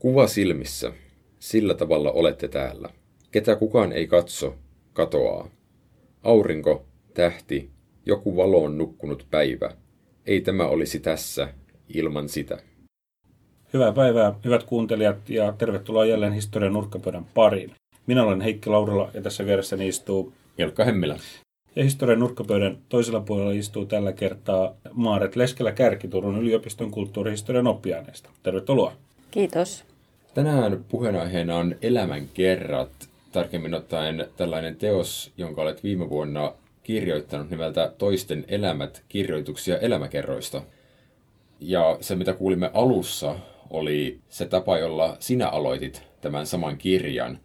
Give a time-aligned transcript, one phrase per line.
[0.00, 0.92] Kuva silmissä.
[1.38, 2.88] Sillä tavalla olette täällä.
[3.30, 4.54] Ketä kukaan ei katso,
[4.92, 5.48] katoaa.
[6.22, 6.84] Aurinko,
[7.14, 7.70] tähti,
[8.06, 9.70] joku valoon nukkunut päivä.
[10.26, 11.48] Ei tämä olisi tässä
[11.94, 12.58] ilman sitä.
[13.72, 17.72] Hyvää päivää, hyvät kuuntelijat, ja tervetuloa jälleen historian nurkkapöydän pariin.
[18.06, 21.18] Minä olen Heikki Laurila, ja tässä vieressäni istuu Jelkka Hemmilä.
[21.76, 28.30] Ja historian nurkkapöydän toisella puolella istuu tällä kertaa Maaret Leskelä Kärki Turun yliopiston kulttuurihistorian oppiaineesta.
[28.42, 28.92] Tervetuloa.
[29.30, 29.89] Kiitos.
[30.34, 38.44] Tänään puheenaiheena on elämänkerrat, tarkemmin ottaen tällainen teos, jonka olet viime vuonna kirjoittanut nimeltä Toisten
[38.48, 40.62] elämät, kirjoituksia elämäkerroista.
[41.60, 43.36] Ja se, mitä kuulimme alussa,
[43.70, 47.38] oli se tapa, jolla sinä aloitit tämän saman kirjan.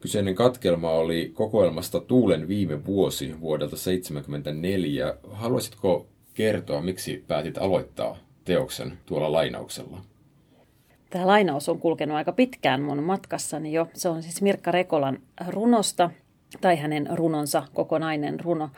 [0.00, 5.16] Kyseinen katkelma oli kokoelmasta Tuulen viime vuosi vuodelta 1974.
[5.30, 10.13] Haluaisitko kertoa, miksi päätit aloittaa teoksen tuolla lainauksella?
[11.14, 13.88] Tämä lainaus on kulkenut aika pitkään mun matkassani jo.
[13.92, 16.10] Se on siis Mirkka Rekolan runosta,
[16.60, 18.70] tai hänen runonsa, kokonainen runo.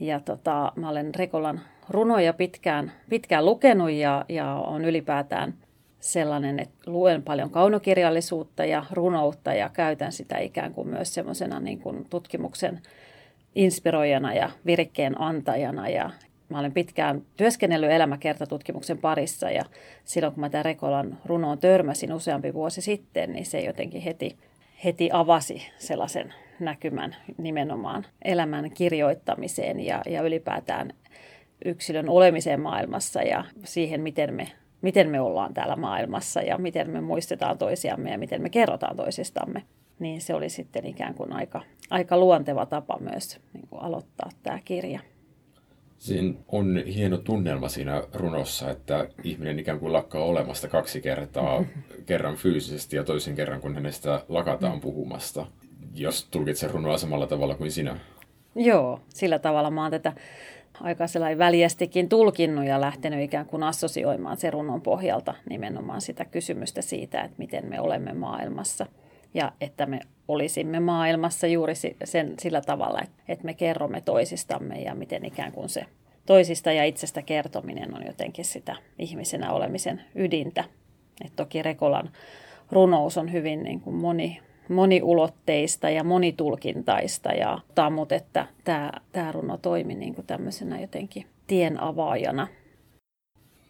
[0.00, 5.54] Ja tota, mä olen Rekolan runoja pitkään, pitkään lukenut ja, ja on ylipäätään
[6.00, 11.82] sellainen, että luen paljon kaunokirjallisuutta ja runoutta ja käytän sitä ikään kuin myös semmoisena niin
[12.10, 12.80] tutkimuksen
[13.54, 16.10] inspiroijana ja virikkeen antajana ja,
[16.54, 19.64] Mä olen pitkään työskennellyt elämäkertatutkimuksen parissa ja
[20.04, 24.36] silloin kun mä tämän Rekolan runoon törmäsin useampi vuosi sitten, niin se jotenkin heti,
[24.84, 30.92] heti avasi sellaisen näkymän nimenomaan elämän kirjoittamiseen ja, ja ylipäätään
[31.64, 34.48] yksilön olemiseen maailmassa ja siihen, miten me,
[34.82, 39.62] miten me ollaan täällä maailmassa ja miten me muistetaan toisiamme ja miten me kerrotaan toisistamme.
[39.98, 41.60] Niin se oli sitten ikään kuin aika,
[41.90, 45.00] aika luonteva tapa myös niin kuin aloittaa tämä kirja.
[46.04, 51.64] Siinä on hieno tunnelma siinä runossa, että ihminen ikään kuin lakkaa olemasta kaksi kertaa,
[52.06, 55.46] kerran fyysisesti ja toisen kerran, kun hänestä lakataan puhumasta.
[55.94, 57.96] Jos tulkitsen runoa samalla tavalla kuin sinä.
[58.54, 60.12] Joo, sillä tavalla mä oon tätä
[60.80, 66.82] aika sellainen väljästikin tulkinnut ja lähtenyt ikään kuin assosioimaan se runon pohjalta nimenomaan sitä kysymystä
[66.82, 68.86] siitä, että miten me olemme maailmassa
[69.34, 71.74] ja että me olisimme maailmassa juuri
[72.04, 75.86] sen, sillä tavalla, että me kerromme toisistamme ja miten ikään kuin se
[76.26, 80.64] toisista ja itsestä kertominen on jotenkin sitä ihmisenä olemisen ydintä.
[81.24, 82.10] Et toki Rekolan
[82.72, 89.56] runous on hyvin niin kuin moni, moniulotteista ja monitulkintaista, ja tammut, että tämä, tämä runo
[89.56, 92.46] toimi niin kuin tämmöisenä jotenkin tien avaajana–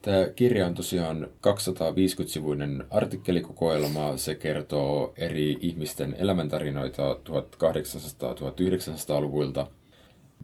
[0.05, 4.17] Tämä kirja on tosiaan 250-sivuinen artikkelikokoelma.
[4.17, 9.67] Se kertoo eri ihmisten elämäntarinoita 1800-1900-luvulta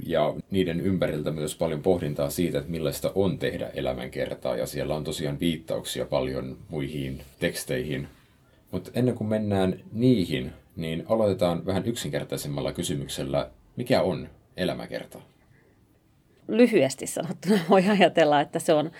[0.06, 4.56] ja niiden ympäriltä myös paljon pohdintaa siitä, että millaista on tehdä elämänkertaa.
[4.56, 8.08] Ja siellä on tosiaan viittauksia paljon muihin teksteihin.
[8.70, 15.20] Mutta ennen kuin mennään niihin, niin aloitetaan vähän yksinkertaisemmalla kysymyksellä, mikä on elämäkerta?
[16.48, 18.90] Lyhyesti sanottuna voi ajatella, että se on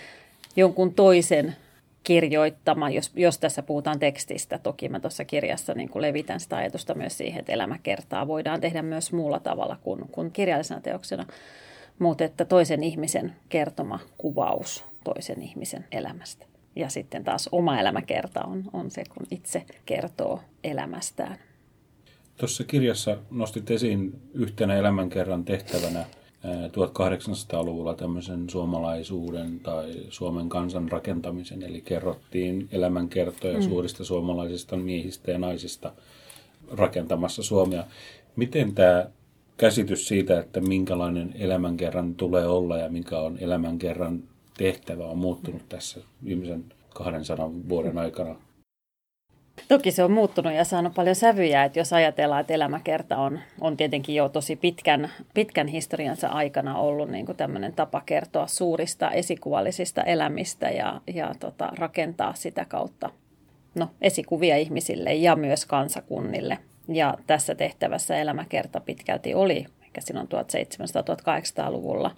[0.57, 1.57] jonkun toisen
[2.05, 4.59] kirjoittama, jos, jos tässä puhutaan tekstistä.
[4.59, 8.83] Toki mä tuossa kirjassa niin kuin levitän sitä ajatusta myös siihen, että elämäkertaa voidaan tehdä
[8.83, 11.27] myös muulla tavalla kuin, kuin kirjallisena teoksena.
[11.99, 16.47] Mutta että toisen ihmisen kertoma kuvaus toisen ihmisen elämästä.
[16.77, 21.39] Ja sitten taas oma elämäkerta on, on se, kun itse kertoo elämästään.
[22.37, 26.05] Tuossa kirjassa nostit esiin yhtenä elämänkerran tehtävänä–
[26.45, 33.63] 1800-luvulla tämmöisen suomalaisuuden tai Suomen kansan rakentamisen, eli kerrottiin elämänkertoja mm.
[33.63, 35.93] suurista suomalaisista miehistä ja naisista
[36.71, 37.85] rakentamassa Suomea.
[38.37, 39.07] Miten tämä
[39.57, 44.23] käsitys siitä, että minkälainen elämänkerran tulee olla ja mikä on elämänkerran
[44.57, 46.65] tehtävä on muuttunut tässä viimeisen
[46.95, 48.37] 200 vuoden aikana
[49.69, 53.77] Toki se on muuttunut ja saanut paljon sävyjä, että jos ajatellaan, että elämäkerta on, on
[53.77, 60.03] tietenkin jo tosi pitkän, pitkän historiansa aikana ollut niin kuin tämmöinen tapa kertoa suurista esikuvallisista
[60.03, 63.11] elämistä ja, ja tota, rakentaa sitä kautta
[63.75, 66.59] no, esikuvia ihmisille ja myös kansakunnille.
[66.89, 72.11] Ja tässä tehtävässä elämäkerta pitkälti oli, ehkä silloin 1700-1800-luvulla.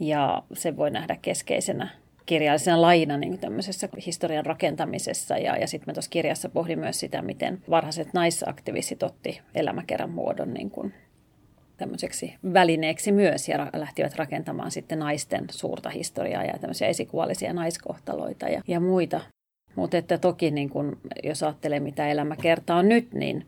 [0.00, 1.88] Ja se voi nähdä keskeisenä
[2.26, 5.38] kirjallisena lajina niin tämmöisessä historian rakentamisessa.
[5.38, 10.54] Ja, ja sitten mä tuossa kirjassa pohdin myös sitä, miten varhaiset naisaktivistit otti elämäkerran muodon
[10.54, 10.94] niin kuin
[11.76, 18.62] tämmöiseksi välineeksi myös ja lähtivät rakentamaan sitten naisten suurta historiaa ja tämmöisiä esikuvallisia naiskohtaloita ja,
[18.68, 19.20] ja muita.
[19.76, 23.46] Mutta että toki niin kun, jos ajattelee mitä elämä kertaa nyt, niin,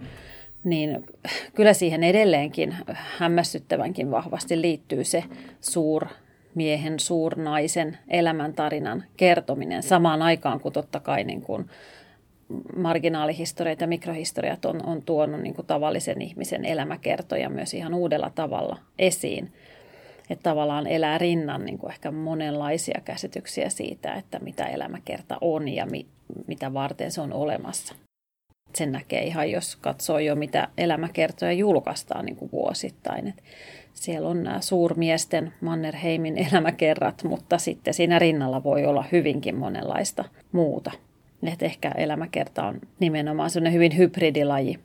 [0.65, 1.07] niin
[1.55, 2.77] kyllä siihen edelleenkin
[3.19, 5.25] hämmästyttävänkin vahvasti liittyy se
[5.61, 6.07] suur
[6.57, 11.67] miehen, suurnaisen elämäntarinan kertominen samaan aikaan, kun totta kai niin kuin
[12.77, 18.79] marginaalihistoriat ja mikrohistoriat on, on tuonut niin kuin tavallisen ihmisen elämäkertoja myös ihan uudella tavalla
[18.99, 19.53] esiin.
[20.31, 25.87] Että tavallaan elää rinnan niin kuin ehkä monenlaisia käsityksiä siitä, että mitä elämäkerta on ja
[25.87, 26.07] mi,
[26.47, 27.95] mitä varten se on olemassa.
[28.75, 33.29] Sen näkee ihan, jos katsoo jo, mitä elämäkertoja julkaistaan niin kuin vuosittain.
[33.29, 33.43] Et
[33.97, 40.91] siellä on nämä suurmiesten Mannerheimin elämäkerrat, mutta sitten siinä rinnalla voi olla hyvinkin monenlaista muuta.
[41.43, 44.79] Et ehkä elämäkerta on nimenomaan sellainen hyvin hybridilaji.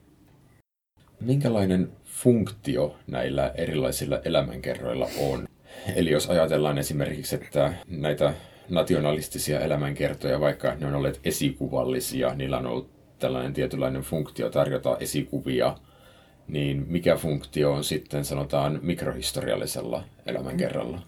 [1.20, 5.48] Minkälainen funktio näillä erilaisilla elämänkerroilla on?
[5.96, 8.34] Eli jos ajatellaan esimerkiksi, että näitä
[8.70, 15.78] nationalistisia elämänkertoja, vaikka ne on olleet esikuvallisia, niillä on ollut tällainen tietynlainen funktio tarjota esikuvia,
[16.48, 21.02] niin mikä funktio on sitten sanotaan mikrohistoriallisella elämänkerralla?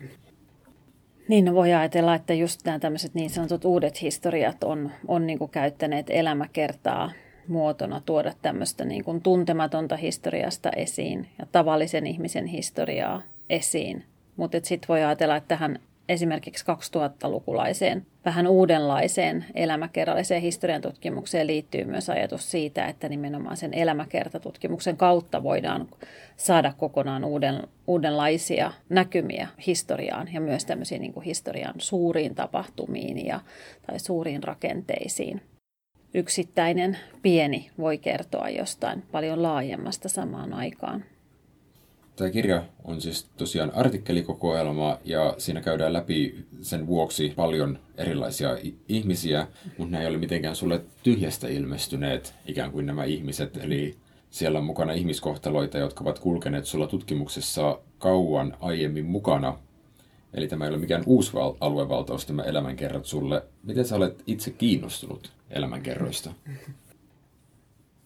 [1.28, 5.50] Niin, no voi ajatella, että just nämä tämmöiset niin sanotut uudet historiat on, on niin
[5.52, 7.12] käyttäneet elämäkertaa
[7.48, 14.04] muotona tuoda tämmöistä niin kuin tuntematonta historiasta esiin ja tavallisen ihmisen historiaa esiin.
[14.36, 15.80] Mutta sitten voi ajatella, että tähän
[16.10, 24.98] esimerkiksi 2000-lukulaiseen vähän uudenlaiseen elämäkerralliseen historian tutkimukseen liittyy myös ajatus siitä, että nimenomaan sen elämäkertatutkimuksen
[24.98, 25.88] kautta voidaan
[26.38, 33.40] saada kokonaan uuden, uudenlaisia näkymiä historiaan ja myös tämmöisiin niin kuin historian suuriin tapahtumiin ja,
[33.88, 35.42] tai suuriin rakenteisiin.
[36.14, 41.06] Yksittäinen pieni voi kertoa jostain paljon laajemmasta samaan aikaan.
[42.16, 48.58] Tämä kirja on siis tosiaan artikkelikokoelma ja siinä käydään läpi sen vuoksi paljon erilaisia
[48.88, 53.58] ihmisiä, mutta nämä ei ole mitenkään sulle tyhjästä ilmestyneet ikään kuin nämä ihmiset.
[53.58, 53.98] Eli
[54.30, 59.58] siellä on mukana ihmiskohtaloita, jotka ovat kulkeneet sulla tutkimuksessa kauan aiemmin mukana.
[60.34, 63.44] Eli tämä ei ole mikään uusi aluevaltaus, tämä elämänkerrat sulle.
[63.64, 66.34] Miten sä olet itse kiinnostunut elämänkerroista?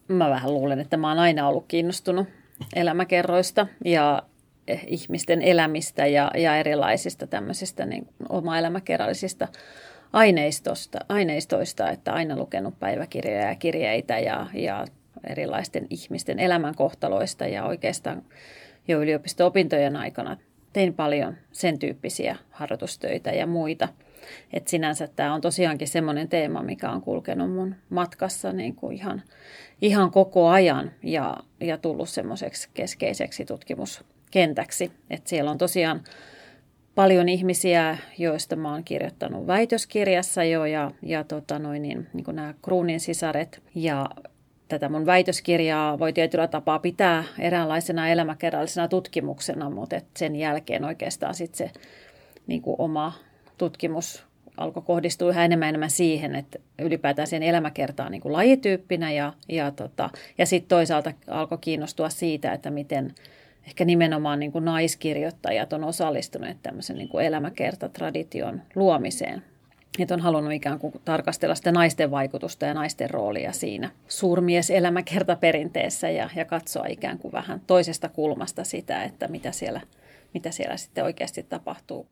[0.08, 2.28] Mä vähän luulen, että mä oon aina ollut kiinnostunut
[2.76, 4.24] elämäkerroista ja
[4.88, 9.48] ihmisten elämistä ja, ja erilaisista tämmöisistä niin oma-elämäkerrallisista
[10.14, 14.86] aineistosta, aineistoista, että aina lukenut päiväkirjoja ja kirjeitä ja, ja
[15.30, 18.24] erilaisten ihmisten elämänkohtaloista ja oikeastaan
[18.88, 20.38] jo yliopisto-opintojen aikana
[20.74, 23.88] tein paljon sen tyyppisiä harjoitustöitä ja muita.
[24.54, 29.22] Et sinänsä tämä on tosiaankin semmoinen teema, mikä on kulkenut mun matkassa niin kuin ihan,
[29.82, 34.92] ihan koko ajan ja, ja tullut semmoiseksi keskeiseksi tutkimuskentäksi.
[35.10, 36.04] Et siellä on tosiaan
[36.96, 42.36] paljon ihmisiä, joista mä oon kirjoittanut väitöskirjassa jo ja, ja tota noin, niin, niin kuin
[42.36, 44.06] nämä Kruunin sisaret ja
[44.68, 51.58] tätä mun väitöskirjaa voi tietyllä tapaa pitää eräänlaisena elämäkerrallisena tutkimuksena, mutta sen jälkeen oikeastaan sitten
[51.58, 51.80] se
[52.48, 53.14] niin kuin oma
[53.58, 54.28] tutkimus
[54.58, 59.72] alkoi kohdistua yhä enemmän enemmän siihen, että ylipäätään sen elämäkertaan niin kuin lajityyppinä ja, ja,
[59.72, 63.14] tota, ja sitten toisaalta alkoi kiinnostua siitä, että miten
[63.68, 69.44] ehkä nimenomaan niin kuin naiskirjoittajat on osallistuneet tämmöisen niin kuin elämäkertatradition luomiseen.
[70.00, 76.10] Että on halunnut ikään kuin tarkastella sitä naisten vaikutusta ja naisten roolia siinä suurmies elämäkertaperinteessä
[76.10, 79.82] ja, ja katsoa ikään kuin vähän toisesta kulmasta sitä, että mitä siellä,
[80.34, 82.08] mitä siellä sitten oikeasti tapahtuu.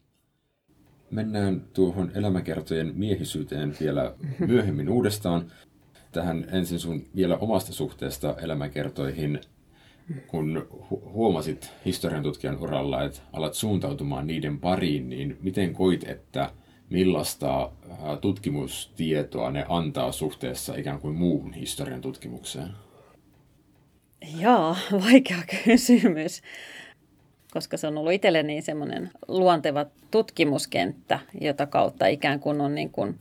[1.11, 4.15] Mennään tuohon elämäkertojen miehisyyteen vielä
[4.47, 5.51] myöhemmin uudestaan.
[6.11, 9.41] Tähän ensin sun vielä omasta suhteesta elämäkertoihin,
[10.27, 16.51] kun huomasit historian tutkijan uralla, että alat suuntautumaan niiden pariin, niin miten koit, että
[16.89, 17.71] millaista
[18.21, 22.69] tutkimustietoa ne antaa suhteessa ikään kuin muuhun historian tutkimukseen?
[24.39, 26.41] Joo, vaikea kysymys
[27.55, 32.89] koska se on ollut itselleni niin semmoinen luonteva tutkimuskenttä, jota kautta ikään kuin on niin
[32.89, 33.19] kuin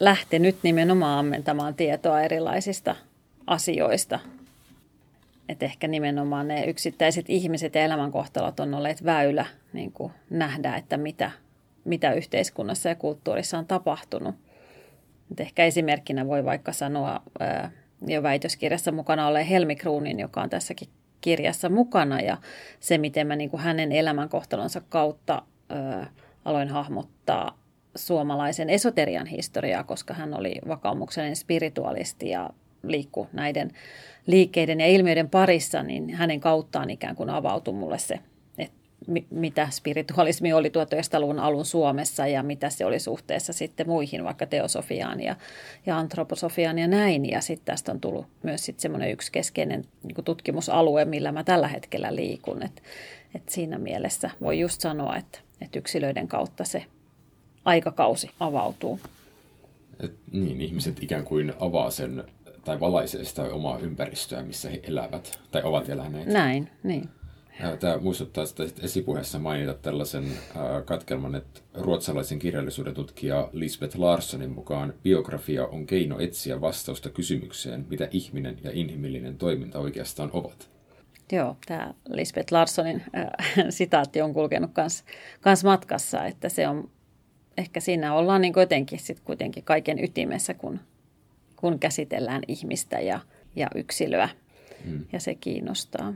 [0.00, 2.96] lähtenyt nimenomaan ammentamaan tietoa erilaisista
[3.46, 4.20] asioista.
[5.48, 10.96] Et ehkä nimenomaan ne yksittäiset ihmiset ja elämänkohtalot on olleet väylä niin kuin nähdä, että
[10.96, 11.30] mitä,
[11.84, 14.34] mitä yhteiskunnassa ja kulttuurissa on tapahtunut.
[15.30, 17.70] Et ehkä esimerkkinä voi vaikka sanoa ää,
[18.06, 20.88] jo väitöskirjassa mukana olleen Helmi Kruunin, joka on tässäkin
[21.20, 22.36] kirjassa mukana ja
[22.80, 26.06] se, miten mä niin kuin hänen elämänkohtalonsa kautta ö,
[26.44, 27.58] aloin hahmottaa
[27.96, 32.50] suomalaisen esoterian historiaa, koska hän oli vakaumuksellinen spiritualisti ja
[32.82, 33.70] liikku näiden
[34.26, 38.20] liikkeiden ja ilmiöiden parissa, niin hänen kauttaan ikään kuin avautui mulle se
[39.30, 45.20] mitä spiritualismi oli 1900-luvun alun Suomessa ja mitä se oli suhteessa sitten muihin, vaikka teosofiaan
[45.20, 45.36] ja,
[45.86, 47.30] ja antroposofiaan ja näin.
[47.30, 51.68] Ja sitten tästä on tullut myös sitten semmoinen yksi keskeinen niin tutkimusalue, millä mä tällä
[51.68, 52.62] hetkellä liikun.
[52.62, 52.82] Et,
[53.34, 56.84] et siinä mielessä voi just sanoa, että, että yksilöiden kautta se
[57.64, 59.00] aikakausi avautuu.
[60.00, 62.24] Et, niin, ihmiset ikään kuin avaa sen
[62.64, 66.26] tai valaisee sitä omaa ympäristöä, missä he elävät tai ovat eläneet.
[66.26, 67.08] Näin, niin.
[67.80, 70.24] Tämä muistuttaa sitä esipuheessa mainita tällaisen
[70.84, 78.08] katkelman, että ruotsalaisen kirjallisuuden tutkija Lisbeth Larssonin mukaan biografia on keino etsiä vastausta kysymykseen, mitä
[78.10, 80.70] ihminen ja inhimillinen toiminta oikeastaan ovat.
[81.32, 83.26] Joo, tämä Lisbeth Larssonin äh,
[83.70, 85.04] sitaatti on kulkenut kans,
[85.40, 86.90] kans matkassa, että se on,
[87.56, 90.80] ehkä siinä ollaan niin jotenkin sit kuitenkin kaiken ytimessä, kun,
[91.56, 93.20] kun käsitellään ihmistä ja,
[93.56, 94.28] ja yksilöä,
[94.84, 95.04] hmm.
[95.12, 96.14] ja se kiinnostaa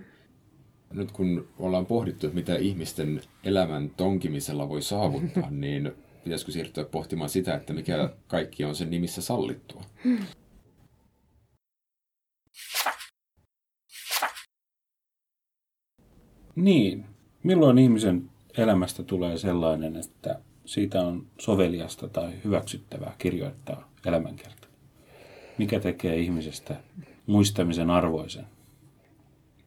[0.94, 5.92] nyt kun ollaan pohdittu, että mitä ihmisten elämän tonkimisella voi saavuttaa, niin
[6.24, 9.82] pitäisikö siirtyä pohtimaan sitä, että mikä kaikki on sen nimissä sallittua?
[16.54, 17.04] Niin.
[17.42, 24.68] Milloin ihmisen elämästä tulee sellainen, että siitä on soveliasta tai hyväksyttävää kirjoittaa elämänkerta?
[25.58, 26.76] Mikä tekee ihmisestä
[27.26, 28.44] muistamisen arvoisen?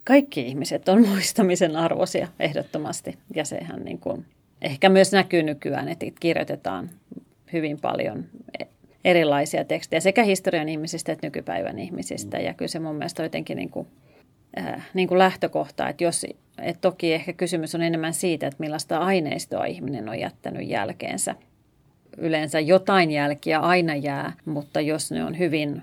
[0.05, 3.17] Kaikki ihmiset on muistamisen arvoisia ehdottomasti.
[3.35, 4.25] Ja sehän niin kuin
[4.61, 6.89] ehkä myös näkyy nykyään, että kirjoitetaan
[7.53, 8.25] hyvin paljon
[9.05, 12.37] erilaisia tekstejä sekä historian ihmisistä että nykypäivän ihmisistä.
[12.37, 13.87] Ja kyllä se mun mielestä on jotenkin niin kuin,
[14.59, 16.25] äh, niin kuin lähtökohta, että jos,
[16.61, 21.35] että toki ehkä kysymys on enemmän siitä, että millaista aineistoa ihminen on jättänyt jälkeensä.
[22.17, 25.81] Yleensä jotain jälkiä aina jää, mutta jos ne on hyvin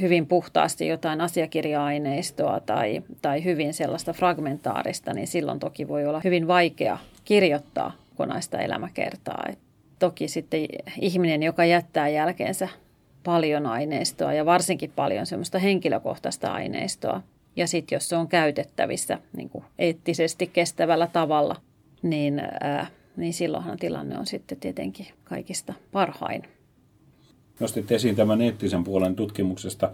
[0.00, 6.46] hyvin puhtaasti jotain asiakirja-aineistoa tai, tai hyvin sellaista fragmentaarista, niin silloin toki voi olla hyvin
[6.48, 9.44] vaikea kirjoittaa kokonaista elämäkertaa.
[9.48, 9.58] Et
[9.98, 10.60] toki sitten
[11.00, 12.68] ihminen, joka jättää jälkeensä
[13.24, 17.22] paljon aineistoa ja varsinkin paljon semmoista henkilökohtaista aineistoa,
[17.56, 21.56] ja sitten jos se on käytettävissä niin kuin eettisesti kestävällä tavalla,
[22.02, 26.42] niin, ää, niin silloinhan tilanne on sitten tietenkin kaikista parhain
[27.62, 29.90] nostit esiin tämän eettisen puolen tutkimuksesta.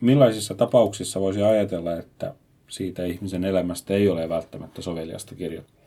[0.00, 2.34] Millaisissa tapauksissa voisi ajatella, että
[2.68, 5.84] siitä ihmisen elämästä ei ole välttämättä soveliasta kirjoittaa?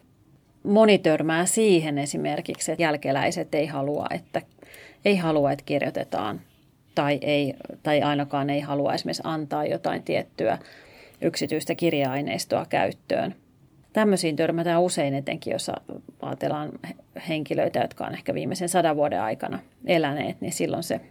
[0.63, 4.41] Moni törmää siihen esimerkiksi, että jälkeläiset ei halua, että,
[5.05, 6.41] ei halua, että kirjoitetaan
[6.95, 7.53] tai, ei,
[7.83, 10.57] tai ainakaan ei halua esimerkiksi antaa jotain tiettyä
[11.21, 13.35] yksityistä kirja-aineistoa käyttöön.
[13.93, 15.71] Tämmöisiin törmätään usein etenkin, jos
[16.21, 16.71] ajatellaan
[17.29, 21.01] henkilöitä, jotka on ehkä viimeisen sadan vuoden aikana eläneet, niin silloin se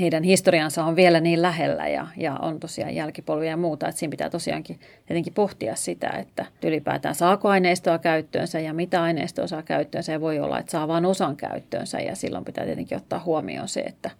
[0.00, 4.10] heidän historiansa on vielä niin lähellä ja, ja on tosiaan jälkipolvia ja muuta, että siinä
[4.10, 10.12] pitää tosiaankin tietenkin pohtia sitä, että ylipäätään saako aineistoa käyttöönsä ja mitä aineistoa saa käyttöönsä
[10.12, 13.80] ja voi olla, että saa vain osan käyttöönsä ja silloin pitää tietenkin ottaa huomioon se,
[13.80, 14.10] että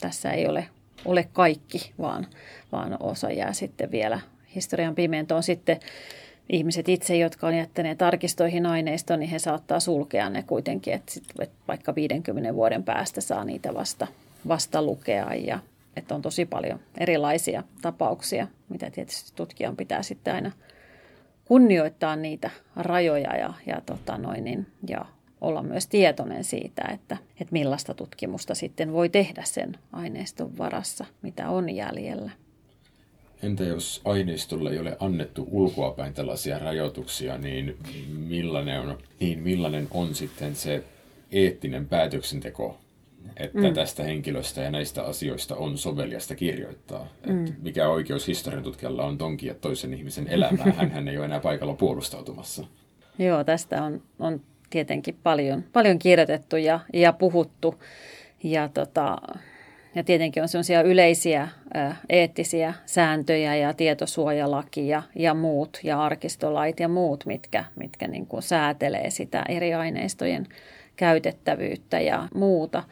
[0.00, 0.68] tässä ei ole,
[1.04, 2.26] ole kaikki, vaan,
[2.72, 4.20] vaan osa jää sitten vielä
[4.54, 5.42] historian pimentoon.
[5.42, 5.80] Sitten
[6.48, 11.24] ihmiset itse, jotka on jättäneet arkistoihin aineistoon, niin he saattaa sulkea ne kuitenkin, että, sit,
[11.68, 14.06] vaikka 50 vuoden päästä saa niitä vasta,
[14.48, 15.58] vasta lukea ja
[15.96, 20.52] että on tosi paljon erilaisia tapauksia, mitä tietysti tutkijan pitää sitten aina
[21.44, 25.04] kunnioittaa niitä rajoja ja, ja, tota noin, niin, ja
[25.40, 31.48] olla myös tietoinen siitä, että, että millaista tutkimusta sitten voi tehdä sen aineiston varassa, mitä
[31.48, 32.30] on jäljellä.
[33.44, 37.76] Entä jos aineistolle ei ole annettu ulkoapäin tällaisia rajoituksia, niin
[38.28, 40.84] millainen on, niin millainen on sitten se
[41.32, 42.78] eettinen päätöksenteko,
[43.36, 43.74] että mm.
[43.74, 47.08] tästä henkilöstä ja näistä asioista on soveliasta kirjoittaa?
[47.26, 47.46] Mm.
[47.46, 50.72] Että mikä oikeus historian tutkijalla on tonkia toisen ihmisen elämää?
[50.92, 52.64] hän ei ole enää paikalla puolustautumassa.
[53.18, 57.74] Joo, tästä on, on tietenkin paljon, paljon kirjoitettu ja, ja puhuttu.
[58.42, 59.16] Ja tota,
[59.94, 61.48] ja tietenkin on sellaisia yleisiä
[62.08, 68.42] eettisiä sääntöjä ja tietosuojalaki ja, ja muut ja arkistolait ja muut, mitkä, mitkä niin kuin
[68.42, 70.46] säätelee sitä eri aineistojen
[70.96, 72.82] käytettävyyttä ja muuta.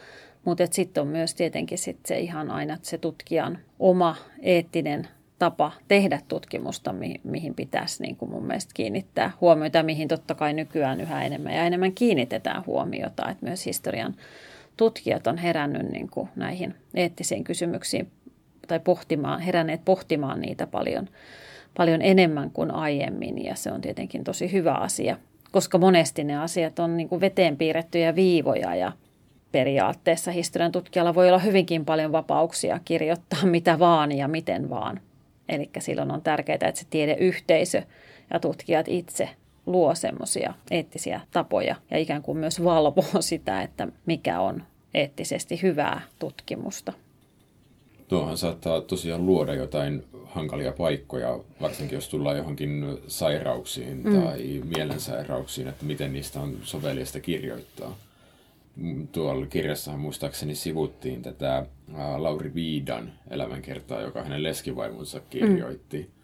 [0.45, 6.21] Mutta sitten on myös tietenkin sit se ihan aina se tutkijan oma eettinen tapa tehdä
[6.29, 11.25] tutkimusta, mi- mihin pitäisi niin kuin mun mielestä kiinnittää huomiota, mihin totta kai nykyään yhä
[11.25, 14.15] enemmän ja enemmän kiinnitetään huomiota, että myös historian
[14.83, 18.11] tutkijat on herännyt niin kuin näihin eettisiin kysymyksiin
[18.69, 21.09] tai pohtimaan, heränneet pohtimaan niitä paljon,
[21.77, 25.17] paljon enemmän kuin aiemmin ja se on tietenkin tosi hyvä asia,
[25.53, 28.93] koska monesti ne asiat on niin kuin veteen piirrettyjä viivoja ja
[29.53, 35.01] periaatteessa historian tutkijalla voi olla hyvinkin paljon vapauksia kirjoittaa mitä vaan ja miten vaan.
[35.49, 37.83] Eli silloin on tärkeää, että se tiedeyhteisö
[38.31, 39.29] ja tutkijat itse
[39.67, 44.63] luo semmoisia eettisiä tapoja ja ikään kuin myös valvoo sitä, että mikä on
[44.95, 46.93] eettisesti hyvää tutkimusta.
[48.09, 54.23] Tuohan saattaa tosiaan luoda jotain hankalia paikkoja, varsinkin jos tullaan johonkin sairauksiin mm.
[54.23, 57.97] tai mielensairauksiin, että miten niistä on sovellista kirjoittaa.
[59.13, 61.67] tuolla kirjassahan muistaakseni sivuttiin tätä
[62.17, 66.23] Lauri Viidan elämänkertaa, joka hänen leskivaimonsa kirjoitti mm.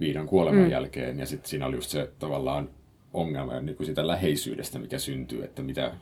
[0.00, 0.70] Viidan kuoleman mm.
[0.70, 1.18] jälkeen.
[1.18, 2.68] Ja sitten siinä oli just se tavallaan
[3.14, 5.92] ongelma niin kuin sitä läheisyydestä, mikä syntyy, että mitä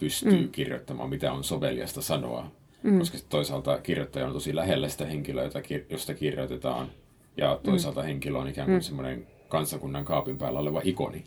[0.00, 0.48] pystyy mm.
[0.48, 2.50] kirjoittamaan, mitä on soveliasta sanoa.
[2.82, 2.98] Mm.
[2.98, 5.50] Koska toisaalta kirjoittaja on tosi lähellä sitä henkilöä,
[5.90, 6.88] josta kirjoitetaan,
[7.36, 8.06] ja toisaalta mm.
[8.06, 8.82] henkilö on ikään kuin mm.
[8.82, 11.24] semmoinen kansakunnan kaapin päällä oleva ikoni.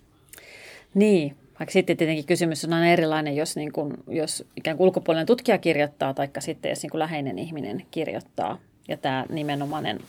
[0.94, 5.26] Niin, vaikka sitten tietenkin kysymys on aina erilainen, jos, niin kuin, jos ikään kuin ulkopuolinen
[5.26, 8.58] tutkija kirjoittaa, tai sitten jos niin kuin läheinen ihminen kirjoittaa.
[8.88, 10.00] Ja tämä nimenomainen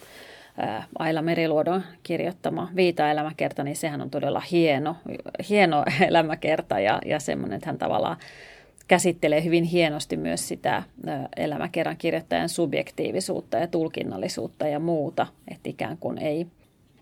[0.57, 4.97] ää, Aila Meriluodon kirjoittama Viita-elämäkerta, niin sehän on todella hieno,
[5.49, 8.17] hieno elämäkerta ja, ja semmoinen, että hän tavallaan
[8.89, 10.83] käsittelee hyvin hienosti myös sitä
[11.37, 16.47] elämäkerran kirjoittajan subjektiivisuutta ja tulkinnallisuutta ja muuta, että ikään kuin ei,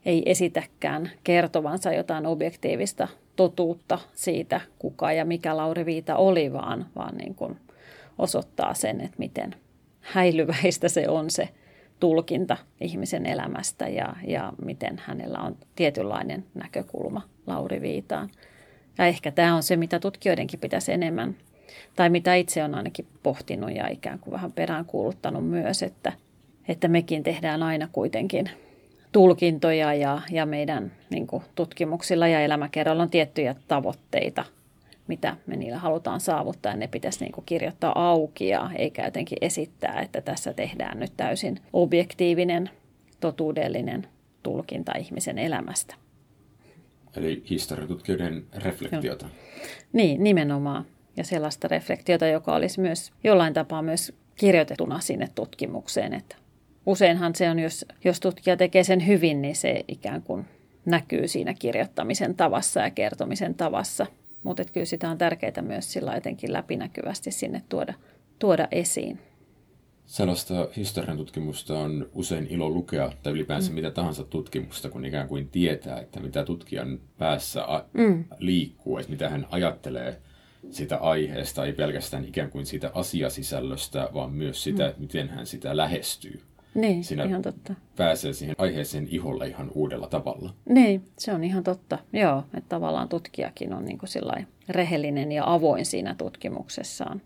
[0.04, 7.16] ei esitäkään kertovansa jotain objektiivista totuutta siitä, kuka ja mikä Lauri Viita oli, vaan, vaan
[7.16, 7.56] niin kuin
[8.18, 9.54] osoittaa sen, että miten
[10.00, 11.48] häilyväistä se on se
[12.00, 18.30] tulkinta ihmisen elämästä ja, ja miten hänellä on tietynlainen näkökulma Lauri Viitaan.
[18.98, 21.36] Ja ehkä tämä on se, mitä tutkijoidenkin pitäisi enemmän,
[21.97, 26.12] tai mitä itse on ainakin pohtinut ja ikään kuin vähän peräänkuuluttanut myös, että,
[26.69, 28.50] että mekin tehdään aina kuitenkin
[29.12, 34.45] tulkintoja ja, ja meidän niin kuin, tutkimuksilla ja elämäkerralla on tiettyjä tavoitteita,
[35.09, 36.76] mitä me niillä halutaan saavuttaa.
[36.76, 41.61] Ne pitäisi niin kuin, kirjoittaa auki ja eikä jotenkin esittää, että tässä tehdään nyt täysin
[41.73, 42.71] objektiivinen,
[43.21, 44.07] totuudellinen
[44.42, 45.95] tulkinta ihmisen elämästä.
[47.16, 49.26] Eli historiatutkijoiden reflektiota.
[49.26, 49.66] Joo.
[49.92, 50.85] Niin, nimenomaan.
[51.16, 56.37] Ja sellaista reflektiota, joka olisi myös jollain tapaa myös kirjoitettuna sinne tutkimukseen, että
[56.87, 60.45] useinhan se on, jos, jos tutkija tekee sen hyvin, niin se ikään kuin
[60.85, 64.07] näkyy siinä kirjoittamisen tavassa ja kertomisen tavassa.
[64.42, 67.95] Mutta kyllä sitä on tärkeää myös sillä jotenkin läpinäkyvästi sinne tuoda,
[68.38, 69.19] tuoda esiin.
[70.07, 73.75] Sellaista historian tutkimusta on usein ilo lukea, tai ylipäänsä mm.
[73.75, 78.25] mitä tahansa tutkimusta, kun ikään kuin tietää, että mitä tutkijan päässä a- mm.
[78.38, 80.20] liikkuu, että mitä hän ajattelee
[80.70, 84.94] sitä aiheesta, ei pelkästään ikään kuin siitä asiasisällöstä, vaan myös sitä, mm.
[85.01, 86.40] miten hän sitä lähestyy.
[86.75, 87.75] Niin, Siinä ihan totta.
[87.96, 90.55] pääsee siihen aiheeseen iholle ihan uudella tavalla.
[90.68, 91.98] Niin, se on ihan totta.
[92.12, 97.22] Joo, että tavallaan tutkijakin on niin kuin rehellinen ja avoin siinä tutkimuksessaan.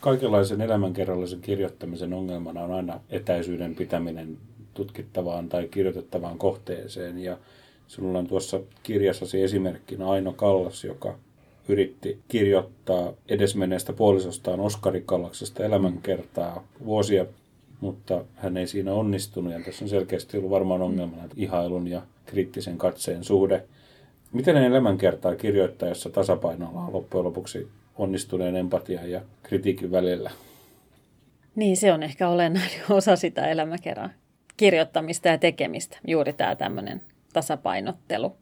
[0.00, 4.38] Kaikenlaisen elämänkerrallisen kirjoittamisen ongelmana on aina etäisyyden pitäminen
[4.74, 7.18] tutkittavaan tai kirjoitettavaan kohteeseen.
[7.18, 7.38] Ja
[7.86, 11.18] sinulla on tuossa kirjassasi esimerkkinä Aino Kallas, joka
[11.68, 17.26] yritti kirjoittaa edesmenneestä puolisostaan Oskari Kallaksesta elämänkertaa vuosia
[17.80, 22.78] mutta hän ei siinä onnistunut ja tässä on selkeästi ollut varmaan ongelmana ihailun ja kriittisen
[22.78, 23.64] katseen suhde.
[24.32, 30.30] Miten elämänkertaa kirjoittajassa tasapainolla on loppujen lopuksi onnistuneen empatian ja kritiikin välillä?
[31.54, 34.10] Niin, se on ehkä olennainen osa sitä elämäkerran
[34.56, 37.00] kirjoittamista ja tekemistä, juuri tämä tämmöinen
[37.32, 38.36] tasapainottelu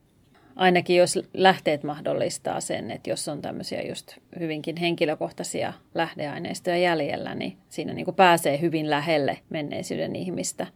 [0.57, 7.57] ainakin jos lähteet mahdollistaa sen, että jos on tämmöisiä just hyvinkin henkilökohtaisia lähdeaineistoja jäljellä, niin
[7.69, 10.67] siinä niin kuin pääsee hyvin lähelle menneisyyden ihmistä.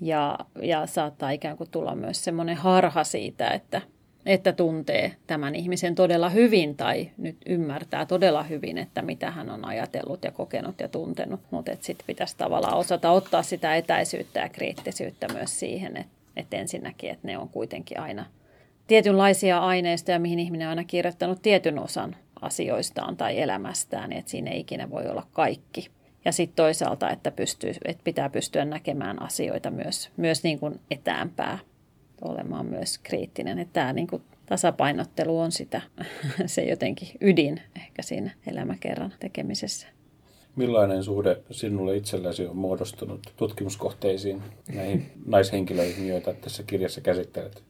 [0.00, 3.80] Ja, ja saattaa ikään kuin tulla myös semmoinen harha siitä, että,
[4.26, 9.64] että tuntee tämän ihmisen todella hyvin tai nyt ymmärtää todella hyvin, että mitä hän on
[9.64, 11.40] ajatellut ja kokenut ja tuntenut.
[11.50, 17.10] Mutta sitten pitäisi tavallaan osata ottaa sitä etäisyyttä ja kriittisyyttä myös siihen, että, että ensinnäkin,
[17.10, 18.26] että ne on kuitenkin aina–
[18.90, 24.50] tietynlaisia aineistoja, mihin ihminen on aina kirjoittanut tietyn osan asioistaan tai elämästään, niin että siinä
[24.50, 25.90] ei ikinä voi olla kaikki.
[26.24, 31.58] Ja sitten toisaalta, että, pystyy, että pitää pystyä näkemään asioita myös, myös niin kuin etäämpää,
[32.22, 33.58] olemaan myös kriittinen.
[33.58, 35.80] Että tämä niin kuin tasapainottelu on sitä,
[36.46, 39.86] se jotenkin ydin ehkä siinä elämäkerran tekemisessä.
[40.56, 44.42] Millainen suhde sinulle itsellesi on muodostunut tutkimuskohteisiin,
[44.74, 47.69] näihin naishenkilöihin, joita tässä kirjassa käsittelet?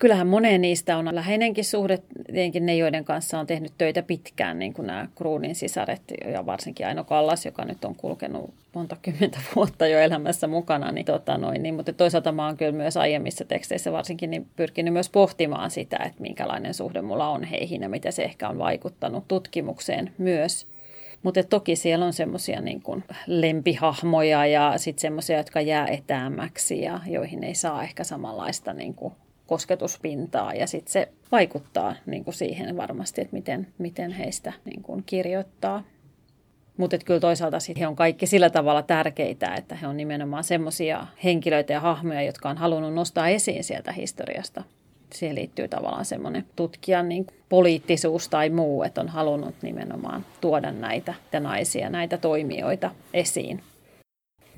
[0.00, 4.74] Kyllähän moneen niistä on läheinenkin suhde, tietenkin ne, joiden kanssa on tehnyt töitä pitkään, niin
[4.74, 9.86] kuin nämä Kruunin sisaret ja varsinkin Aino Kallas, joka nyt on kulkenut monta kymmentä vuotta
[9.86, 10.92] jo elämässä mukana.
[10.92, 14.92] Niin, tota noin, niin, mutta toisaalta mä oon kyllä myös aiemmissa teksteissä varsinkin niin pyrkinyt
[14.92, 19.28] myös pohtimaan sitä, että minkälainen suhde mulla on heihin ja mitä se ehkä on vaikuttanut
[19.28, 20.66] tutkimukseen myös.
[21.22, 22.82] Mutta toki siellä on semmoisia niin
[23.26, 29.14] lempihahmoja ja sitten semmoisia, jotka jää etäämmäksi ja joihin ei saa ehkä samanlaista niin kuin
[29.50, 35.02] kosketuspintaa ja sitten se vaikuttaa niin kuin siihen varmasti, että miten, miten heistä niin kuin
[35.06, 35.82] kirjoittaa.
[36.76, 41.06] Mutta kyllä toisaalta sit he on kaikki sillä tavalla tärkeitä, että he on nimenomaan semmoisia
[41.24, 44.62] henkilöitä ja hahmoja, jotka on halunnut nostaa esiin sieltä historiasta.
[45.14, 51.14] siihen liittyy tavallaan semmoinen tutkijan niin poliittisuus tai muu, että on halunnut nimenomaan tuoda näitä
[51.40, 53.62] naisia, näitä toimijoita esiin.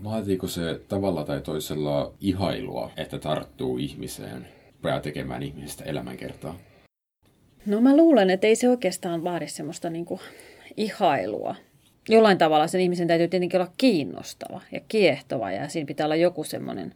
[0.05, 4.47] Vaatiiko se tavalla tai toisella ihailua, että tarttuu ihmiseen,
[4.83, 6.59] rupeaa tekemään ihmisestä elämänkertaa?
[7.67, 10.21] No mä luulen, että ei se oikeastaan vaadi semmoista niin kuin
[10.77, 11.55] ihailua.
[12.09, 16.45] Jollain tavalla sen ihmisen täytyy tietenkin olla kiinnostava ja kiehtova ja siinä pitää olla joku
[16.45, 16.95] semmoinen,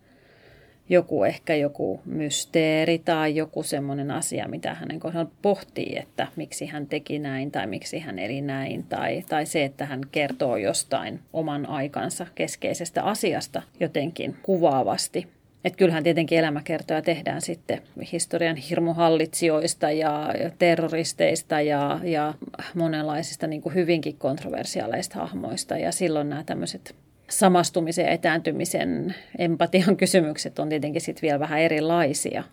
[0.89, 6.87] joku ehkä joku mysteeri tai joku semmoinen asia, mitä hänen kohdalla pohtii, että miksi hän
[6.87, 11.67] teki näin tai miksi hän eli näin tai, tai se, että hän kertoo jostain oman
[11.67, 15.36] aikansa keskeisestä asiasta jotenkin kuvaavasti.
[15.67, 22.35] Että kyllähän tietenkin elämäkertoja tehdään sitten historian hirmuhallitsijoista ja terroristeista ja, ja
[22.75, 25.77] monenlaisista niin kuin hyvinkin kontroversiaaleista hahmoista.
[25.77, 26.95] Ja silloin nämä tämmöiset
[27.31, 32.45] samastumisen ja etääntymisen empatian kysymykset on tietenkin sitten vielä vähän erilaisia.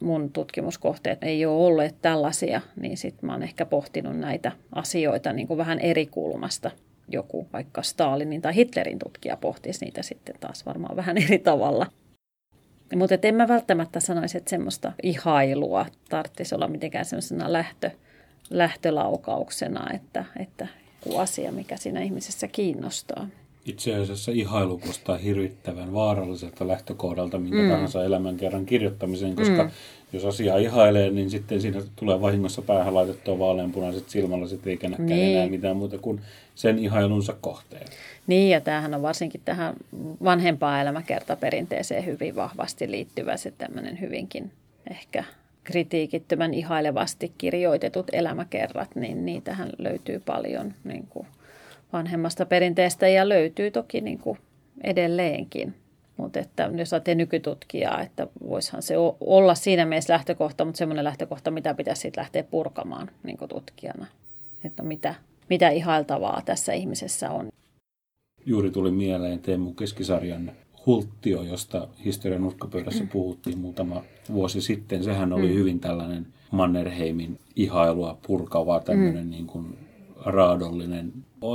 [0.00, 5.48] Mun tutkimuskohteet ei ole olleet tällaisia, niin sitten mä oon ehkä pohtinut näitä asioita niin
[5.48, 6.70] kuin vähän eri kulmasta.
[7.08, 11.86] Joku vaikka Stalinin tai Hitlerin tutkija pohtisi niitä sitten taas varmaan vähän eri tavalla.
[12.96, 17.90] Mutta en mä välttämättä sanoisi, että semmoista ihailua tarvitsisi olla mitenkään semmoisena lähtö,
[18.50, 20.66] lähtölaukauksena, että, että
[21.06, 23.28] joku asia, mikä siinä ihmisessä kiinnostaa.
[23.64, 27.70] Itse asiassa ihailu kuulostaa hirvittävän vaaralliselta lähtökohdalta minkä mm.
[27.70, 29.70] tahansa elämänkerran kirjoittamiseen, koska mm.
[30.14, 35.36] Jos asiaa ihailee, niin sitten siinä tulee vahingossa päähän laitettua vaaleanpunaiset silmälasit eikä näkään niin.
[35.36, 36.20] enää mitään muuta kuin
[36.54, 37.86] sen ihailunsa kohteen.
[38.26, 39.74] Niin, ja tämähän on varsinkin tähän
[40.24, 44.50] vanhempaan elämäkertaperinteeseen hyvin vahvasti liittyvä se tämmöinen hyvinkin
[44.90, 45.24] ehkä
[45.64, 51.26] kritiikittömän ihailevasti kirjoitetut elämäkerrat, niin niitähän löytyy paljon niin kuin
[51.92, 54.38] vanhemmasta perinteestä ja löytyy toki niin kuin
[54.84, 55.74] edelleenkin.
[56.16, 61.50] Mutta että jos ajattelee nykytutkijaa, että voisihan se olla siinä mielessä lähtökohta, mutta semmoinen lähtökohta,
[61.50, 64.06] mitä pitäisi sitten lähteä purkamaan niin tutkijana.
[64.64, 65.14] Että mitä,
[65.50, 67.48] mitä ihailtavaa tässä ihmisessä on
[68.46, 70.52] juuri tuli mieleen Teemu Keskisarjan
[70.86, 75.04] Hulttio, josta historian nurkkapöydässä puhuttiin muutama vuosi sitten.
[75.04, 75.54] Sehän oli mm.
[75.54, 79.30] hyvin tällainen Mannerheimin ihailua purkava tämmöinen mm.
[79.30, 79.78] niin kuin
[80.24, 81.12] raadollinen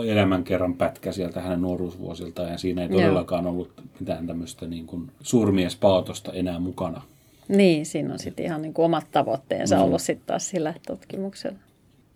[0.07, 6.33] elämänkerran pätkä sieltä hänen nuoruusvuosiltaan ja siinä ei todellakaan ollut mitään tämmöistä niin kuin suurmiespaatosta
[6.33, 7.01] enää mukana.
[7.47, 9.81] Niin, siinä on sitten ihan niin kuin omat tavoitteensa mm.
[9.81, 11.59] ollut sitten taas sillä tutkimuksella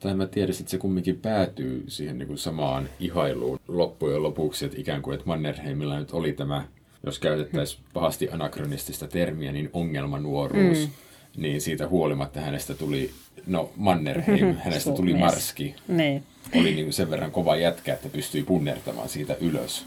[0.03, 4.81] tai mä tiedän, että se kumminkin päätyy siihen niin kuin samaan ihailuun loppujen lopuksi, että
[4.81, 6.67] ikään kuin, että Mannerheimilla nyt oli tämä,
[7.05, 10.93] jos käytettäisiin pahasti anakronistista termiä, niin ongelmanuoruus, mm.
[11.37, 13.11] Niin siitä huolimatta hänestä tuli,
[13.47, 15.75] no Mannerheim, hänestä tuli Marski.
[15.87, 16.23] Niin.
[16.55, 19.85] Oli niin kuin sen verran kova jätkä, että pystyi punnertamaan siitä ylös.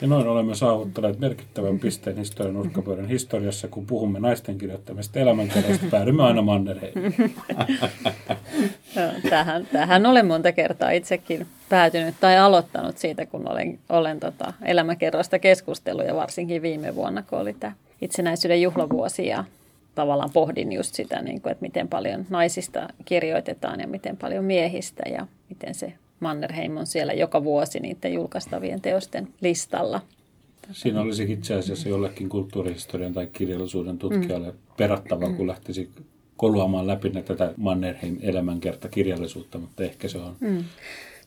[0.00, 6.22] Ja noin olemme saavuttaneet merkittävän pisteen historian nurkkapöydän historiassa, kun puhumme naisten kirjoittamista elämänkerrasta, päädymme
[6.22, 7.14] aina Mannerheimiin.
[9.30, 15.38] tähän, tähän olen monta kertaa itsekin päätynyt tai aloittanut siitä, kun olen, olen tota elämäkerroista
[15.38, 19.44] keskustellut ja varsinkin viime vuonna, kun oli tämä itsenäisyyden juhlavuosi ja
[19.94, 25.02] tavallaan pohdin just sitä, niin kuin, että miten paljon naisista kirjoitetaan ja miten paljon miehistä
[25.10, 30.00] ja miten se Mannerheim on siellä joka vuosi niiden julkaistavien teosten listalla.
[30.72, 34.56] Siinä olisi itse asiassa jollekin kulttuurihistorian tai kirjallisuuden tutkijalle mm.
[34.76, 35.90] perattavaa, kun lähtisi
[36.36, 40.36] koluamaan läpi tätä Mannerheim elämänkerta kirjallisuutta, mutta ehkä se on...
[40.40, 40.64] Mm.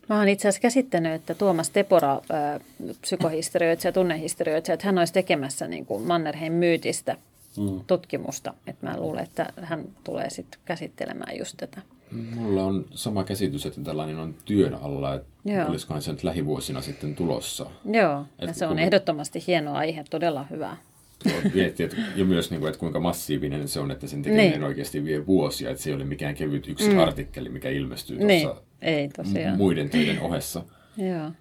[0.10, 2.22] Mä oon itse asiassa käsittänyt, että Tuomas Tepora,
[3.02, 7.18] psykohistorioitsija ja tunnehistorioitsija, että hän olisi tekemässä niin kuin Mannerheim-myytistä
[7.58, 7.80] mm.
[7.88, 8.54] tutkimusta.
[8.68, 11.82] Että mä luulen, että hän tulee sitten käsittelemään just tätä.
[12.36, 15.70] Mulla on sama käsitys, että tällainen on työn alla, että Joo.
[15.70, 17.66] olisikohan se nyt lähivuosina sitten tulossa.
[17.86, 18.80] Joo, ja se on kun...
[18.80, 20.78] ehdottomasti hieno aihe, todella hyvä.
[21.54, 24.64] Miettiä, ja myös, niin kuin, että kuinka massiivinen se on, että sen tekeminen niin.
[24.64, 27.00] oikeasti vie vuosia, että se ei ole mikään kevyt yksi mm.
[27.00, 28.42] artikkeli, mikä ilmestyy niin.
[28.48, 29.58] tuossa ei, tosiaan.
[29.58, 30.64] muiden töiden ohessa.
[30.98, 31.32] Joo.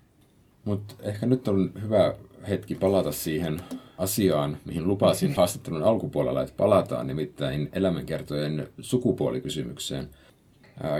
[0.64, 2.14] Mutta ehkä nyt on hyvä
[2.48, 3.60] hetki palata siihen
[3.98, 10.08] asiaan, mihin lupasin haastattelun alkupuolella, että palataan nimittäin elämänkertojen sukupuolikysymykseen–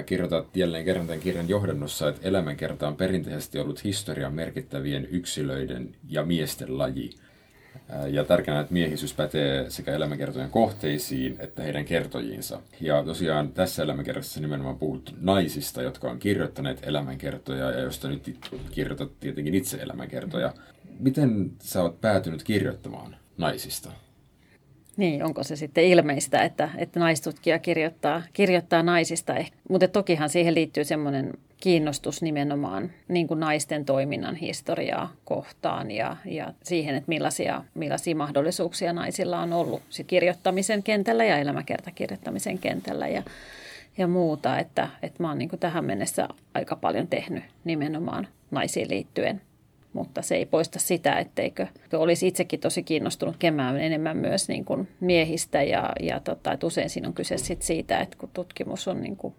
[0.07, 6.25] kirjoitat jälleen kerran tämän kirjan johdannossa, että elämänkerta on perinteisesti ollut historian merkittävien yksilöiden ja
[6.25, 7.11] miesten laji.
[8.11, 12.61] Ja tärkeänä, että miehisyys pätee sekä elämänkertojen kohteisiin että heidän kertojiinsa.
[12.81, 18.39] Ja tosiaan tässä elämänkerrassa nimenomaan puhut naisista, jotka on kirjoittaneet elämänkertoja ja josta nyt
[18.71, 20.53] kirjoitat tietenkin itse elämänkertoja.
[20.99, 23.93] Miten sä oot päätynyt kirjoittamaan naisista?
[24.97, 29.35] Niin, onko se sitten ilmeistä, että, että naistutkija kirjoittaa, kirjoittaa naisista.
[29.71, 36.53] Mutta tokihan siihen liittyy semmoinen kiinnostus nimenomaan niin kuin naisten toiminnan historiaa kohtaan ja, ja
[36.63, 43.23] siihen, että millaisia, millaisia mahdollisuuksia naisilla on ollut sit kirjoittamisen kentällä ja elämäkertakirjoittamisen kentällä ja,
[43.99, 44.59] ja muuta.
[44.59, 49.41] Että, että mä oon niin kuin tähän mennessä aika paljon tehnyt nimenomaan naisiin liittyen
[49.97, 54.89] mutta se ei poista sitä, etteikö olisi itsekin tosi kiinnostunut kemään enemmän myös niin kuin
[55.01, 59.01] miehistä ja, ja tota, että usein siinä on kyse sit siitä, että kun tutkimus on
[59.01, 59.35] niin kuin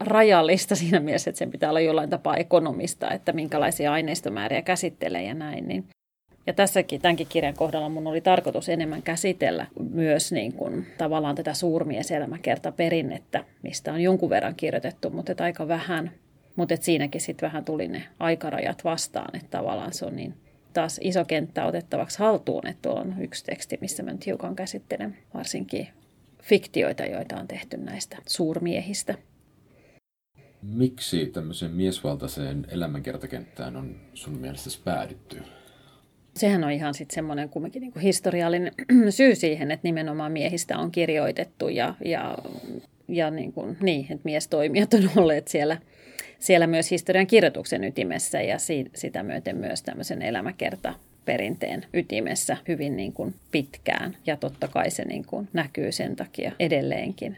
[0.00, 5.34] rajallista siinä mielessä, että sen pitää olla jollain tapaa ekonomista, että minkälaisia aineistomääriä käsittelee ja
[5.34, 5.84] näin, niin
[6.46, 11.54] ja tässäkin, tämänkin kirjan kohdalla mun oli tarkoitus enemmän käsitellä myös niin kuin, tavallaan tätä
[11.54, 16.10] suurmieselämäkertaperinnettä, mistä on jonkun verran kirjoitettu, mutta aika vähän.
[16.56, 20.34] Mutta siinäkin sitten vähän tuli ne aikarajat vastaan, että tavallaan se on niin
[20.72, 25.16] taas iso kenttä otettavaksi haltuun, että tuolla on yksi teksti, missä mä nyt hiukan käsittelen
[25.34, 25.88] varsinkin
[26.42, 29.14] fiktioita, joita on tehty näistä suurmiehistä.
[30.62, 35.42] Miksi tämmöiseen miesvaltaiseen elämänkertakenttään on sun mielestä päädytty?
[36.36, 38.72] Sehän on ihan sitten semmoinen kumminkin niin historiallinen
[39.10, 42.38] syy siihen, että nimenomaan miehistä on kirjoitettu ja, ja,
[43.08, 45.78] ja niin, kuin, niin, että miestoimijat on olleet siellä,
[46.44, 52.96] siellä myös historian kirjoituksen ytimessä ja si, sitä myöten myös tämmöisen elämäkerta perinteen ytimessä hyvin
[52.96, 54.16] niin kuin pitkään.
[54.26, 57.36] Ja totta kai se niin kuin näkyy sen takia edelleenkin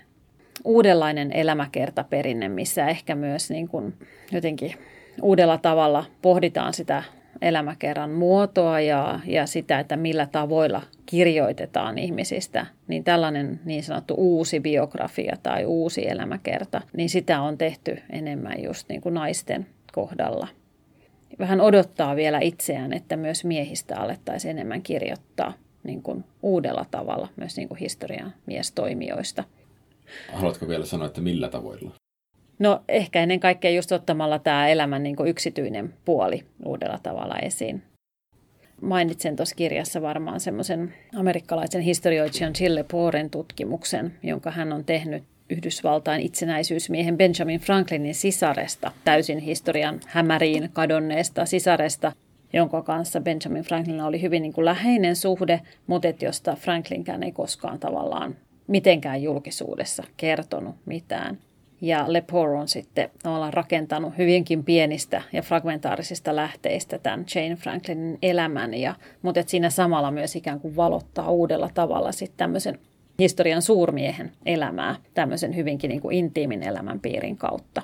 [0.64, 3.95] uudenlainen elämäkertaperinne, missä ehkä myös niin kuin
[4.33, 4.75] jotenkin
[5.23, 7.03] uudella tavalla pohditaan sitä
[7.42, 14.61] elämäkerran muotoa ja, ja sitä, että millä tavoilla kirjoitetaan ihmisistä, niin tällainen niin sanottu uusi
[14.61, 20.49] biografia tai uusi elämäkerta, niin sitä on tehty enemmän just niin kuin naisten kohdalla.
[21.38, 27.57] Vähän odottaa vielä itseään, että myös miehistä alettaisiin enemmän kirjoittaa niin kuin uudella tavalla myös
[27.57, 29.44] niin kuin historian miestoimijoista.
[30.33, 31.90] Haluatko vielä sanoa, että millä tavoilla?
[32.59, 37.83] No ehkä ennen kaikkea just ottamalla tämä elämän niin kuin yksityinen puoli uudella tavalla esiin.
[38.81, 46.23] Mainitsen tuossa kirjassa varmaan semmoisen amerikkalaisen historioitsijan Chille Poren tutkimuksen, jonka hän on tehnyt Yhdysvaltain
[46.23, 52.12] itsenäisyysmiehen Benjamin Franklinin sisaresta, täysin historian hämäriin kadonneesta sisaresta,
[52.53, 57.33] jonka kanssa Benjamin Franklin oli hyvin niin kuin läheinen suhde, mutta et josta Franklinkään ei
[57.33, 61.38] koskaan tavallaan mitenkään julkisuudessa kertonut mitään.
[61.81, 68.75] Ja Lepore on sitten tavallaan rakentanut hyvinkin pienistä ja fragmentaarisista lähteistä tämän Jane Franklinin elämän,
[68.75, 72.79] ja, mutta et siinä samalla myös ikään kuin valottaa uudella tavalla sitten tämmöisen
[73.19, 77.83] historian suurmiehen elämää tämmöisen hyvinkin niin kuin intiimin elämänpiirin kautta.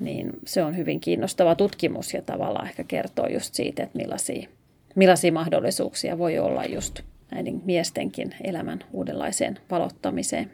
[0.00, 4.48] Niin se on hyvin kiinnostava tutkimus ja tavallaan ehkä kertoo just siitä, että millaisia,
[4.94, 7.00] millaisia mahdollisuuksia voi olla just
[7.30, 10.50] näiden miestenkin elämän uudenlaiseen valottamiseen.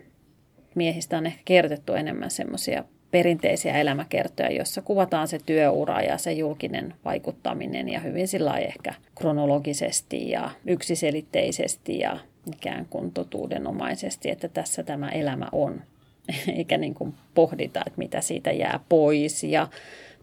[0.75, 6.95] Miehistä on ehkä kertetty enemmän semmoisia perinteisiä elämäkertoja, jossa kuvataan se työura ja se julkinen
[7.05, 12.19] vaikuttaminen ja hyvin sillä ehkä kronologisesti ja yksiselitteisesti ja
[12.57, 15.83] ikään kuin totuudenomaisesti, että tässä tämä elämä on.
[16.57, 19.69] Eikä niin kuin pohdita, että mitä siitä jää pois ja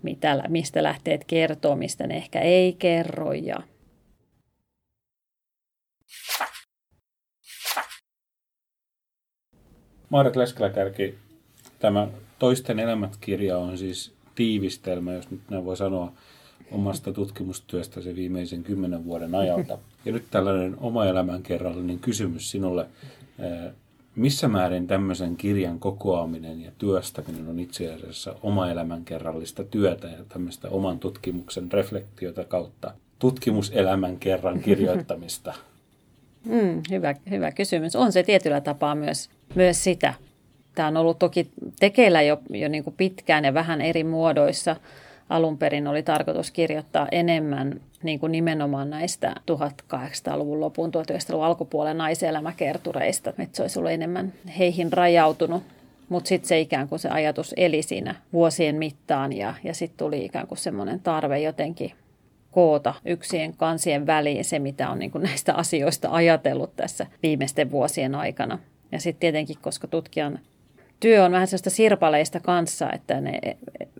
[0.03, 3.57] mitä, mistä lähteet kertoo, mistä ne ehkä ei kerro ja
[10.11, 11.15] Maaret Leskeläkärki,
[11.79, 12.07] tämä
[12.39, 16.11] Toisten elämät-kirja on siis tiivistelmä, jos nyt näin voi sanoa,
[16.71, 19.77] omasta tutkimustyöstä se viimeisen kymmenen vuoden ajalta.
[20.05, 22.85] Ja nyt tällainen oma elämänkerrallinen kysymys sinulle.
[24.15, 30.69] Missä määrin tämmöisen kirjan kokoaminen ja työstäminen on itse asiassa oma elämänkerrallista työtä ja tämmöistä
[30.69, 35.53] oman tutkimuksen reflektiota kautta tutkimuselämän kerran kirjoittamista?
[36.45, 37.95] Mm, hyvä, hyvä kysymys.
[37.95, 40.13] On se tietyllä tapaa myös, myös sitä.
[40.75, 44.75] Tämä on ollut toki tekeillä jo, jo niin kuin pitkään ja vähän eri muodoissa.
[45.29, 53.29] Alun perin oli tarkoitus kirjoittaa enemmän niin kuin nimenomaan näistä 1800-luvun lopun, 1900-luvun alkupuolen naiselämäkertureista.
[53.29, 55.63] Että se olisi ollut enemmän heihin rajautunut.
[56.09, 60.25] Mutta sitten se ikään kuin se ajatus eli siinä vuosien mittaan ja, ja sitten tuli
[60.25, 61.91] ikään kuin semmoinen tarve jotenkin
[62.51, 68.15] koota yksien kansien väliin se, mitä on niin kuin näistä asioista ajatellut tässä viimeisten vuosien
[68.15, 68.59] aikana.
[68.91, 70.39] Ja sitten tietenkin, koska tutkijan
[70.99, 73.39] työ on vähän sellaista sirpaleista kanssa, että ne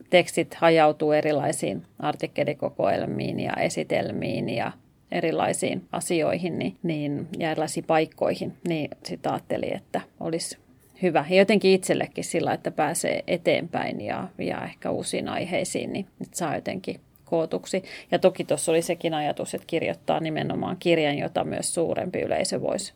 [0.10, 4.72] tekstit hajautuu erilaisiin artikkelikokoelmiin ja esitelmiin ja
[5.12, 10.58] erilaisiin asioihin niin, niin, ja erilaisiin paikkoihin, niin sitten ajattelin, että olisi
[11.02, 11.26] hyvä.
[11.30, 17.00] Ja jotenkin itsellekin sillä, että pääsee eteenpäin ja, ja ehkä uusiin aiheisiin, niin saa jotenkin
[17.26, 17.84] kootuksi.
[18.12, 22.94] Ja toki tuossa oli sekin ajatus, että kirjoittaa nimenomaan kirjan, jota myös suurempi yleisö voisi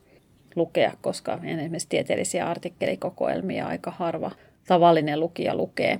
[0.55, 4.31] lukea, koska esimerkiksi tieteellisiä artikkelikokoelmia aika harva
[4.67, 5.99] tavallinen lukija lukee.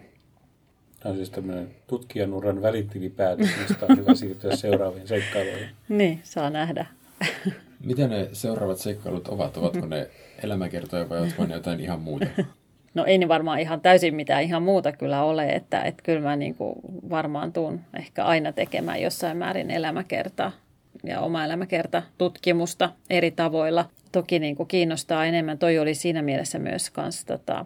[1.00, 5.70] Tämä on siis tämmöinen tutkijanurran välitilipäätös, mistä on hyvä siirtyä seuraaviin seikkailuihin.
[5.90, 6.86] Niin, saa nähdä.
[7.84, 9.58] Mitä ne seuraavat seikkailut ovat?
[9.58, 10.10] Ovatko ne
[10.44, 12.26] elämäkertoja vai ovatko ne jotain ihan muuta?
[12.94, 16.36] No ei ne varmaan ihan täysin mitään ihan muuta kyllä ole, että, että kyllä mä
[16.36, 16.76] niin kuin
[17.10, 20.52] varmaan tuun ehkä aina tekemään jossain määrin elämäkertaa
[21.08, 23.86] ja oma elämäkerta tutkimusta eri tavoilla.
[24.12, 25.58] Toki niin kuin kiinnostaa enemmän.
[25.58, 27.66] Toi oli siinä mielessä myös kans, tota,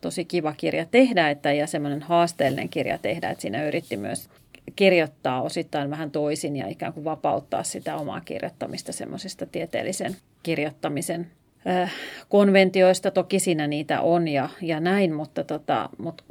[0.00, 4.28] tosi kiva kirja tehdä että, ja semmoinen haasteellinen kirja tehdä, että siinä yritti myös
[4.76, 11.30] kirjoittaa osittain vähän toisin ja ikään kuin vapauttaa sitä omaa kirjoittamista semmoisista tieteellisen kirjoittamisen
[11.66, 11.92] äh,
[12.28, 13.10] konventioista.
[13.10, 16.24] Toki siinä niitä on ja, ja näin, mutta, tota, mutta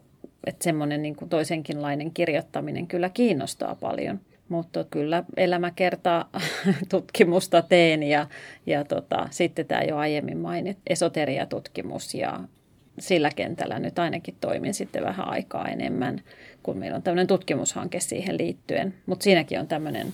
[0.47, 4.19] että semmoinen niin kuin toisenkinlainen kirjoittaminen kyllä kiinnostaa paljon.
[4.49, 6.29] Mutta kyllä elämäkertaa
[6.89, 8.27] tutkimusta teen ja,
[8.65, 12.39] ja tota, sitten tämä jo aiemmin mainit esoteriatutkimus ja
[12.99, 16.21] sillä kentällä nyt ainakin toimin sitten vähän aikaa enemmän,
[16.63, 18.93] kun meillä on tämmöinen tutkimushanke siihen liittyen.
[19.05, 20.13] Mutta siinäkin on tämmöinen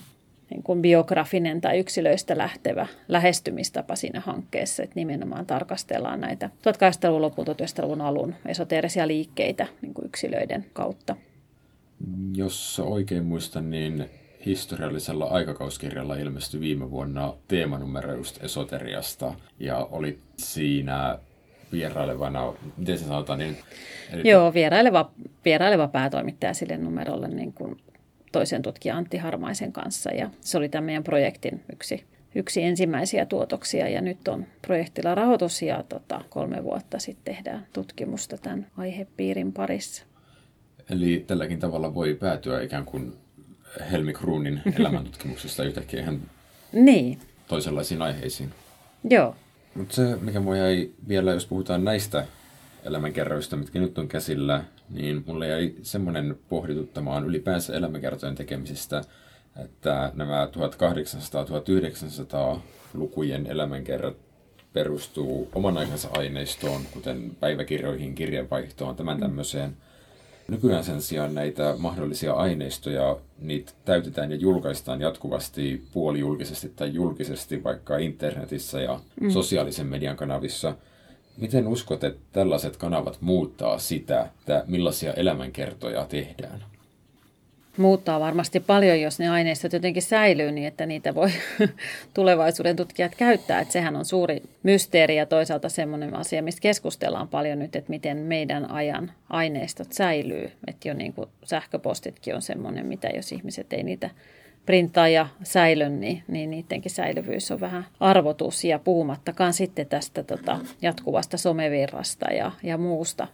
[0.50, 7.52] niin kuin biografinen tai yksilöistä lähtevä lähestymistapa siinä hankkeessa, että nimenomaan tarkastellaan näitä 1800-luvun lopulta
[7.52, 11.16] 1900-luvun alun esoteerisia liikkeitä niin kuin yksilöiden kautta.
[12.34, 14.04] Jos oikein muistan, niin
[14.46, 21.18] historiallisella aikakauskirjalla ilmestyi viime vuonna teemanumero just esoteriasta ja oli siinä
[21.72, 23.38] vierailevana, miten se sanotaan?
[23.38, 23.56] Niin,
[24.12, 24.30] eli...
[24.30, 25.10] Joo, vieraileva,
[25.44, 27.76] vieraileva päätoimittaja sille numerolle niin kuin
[28.32, 32.04] toisen tutkija Antti Harmaisen kanssa ja se oli tämän meidän projektin yksi,
[32.34, 38.38] yksi ensimmäisiä tuotoksia ja nyt on projektilla rahoitus ja tota, kolme vuotta sitten tehdään tutkimusta
[38.38, 40.04] tämän aihepiirin parissa.
[40.90, 43.23] Eli tälläkin tavalla voi päätyä ikään kuin
[43.90, 46.20] Helmi Kruunin elämäntutkimuksesta yhtäkkiä ihan
[46.72, 47.18] niin.
[47.48, 48.50] toisenlaisiin aiheisiin.
[49.10, 49.36] Joo.
[49.74, 52.26] Mutta se, mikä mua jäi vielä, jos puhutaan näistä
[52.84, 59.04] elämänkerroista, mitkä nyt on käsillä, niin mulle jäi semmoinen pohdituttamaan ylipäänsä elämänkertojen tekemisestä,
[59.64, 64.16] että nämä 1800-1900-lukujen elämänkerrat
[64.72, 69.76] perustuu oman aikansa aineistoon, kuten päiväkirjoihin, kirjeenvaihtoon, tämän tämmöiseen–
[70.48, 77.96] Nykyään sen sijaan näitä mahdollisia aineistoja, niitä täytetään ja julkaistaan jatkuvasti puolijulkisesti tai julkisesti vaikka
[77.98, 79.30] internetissä ja mm.
[79.30, 80.74] sosiaalisen median kanavissa.
[81.36, 86.73] Miten uskot, että tällaiset kanavat muuttaa sitä, että millaisia elämänkertoja tehdään?
[87.76, 91.30] Muuttaa varmasti paljon, jos ne aineistot jotenkin säilyy niin, että niitä voi
[92.14, 93.60] tulevaisuuden tutkijat käyttää.
[93.60, 98.16] Että sehän on suuri mysteeri ja toisaalta semmoinen asia, mistä keskustellaan paljon nyt, että miten
[98.16, 100.52] meidän ajan aineistot säilyy.
[100.66, 104.10] Että jo niin kuin sähköpostitkin on semmoinen, mitä jos ihmiset ei niitä
[104.66, 108.64] printtaa ja säily, niin, niin niidenkin säilyvyys on vähän arvotus.
[108.64, 113.28] Ja puhumattakaan sitten tästä tota, jatkuvasta somevirrasta ja, ja muusta.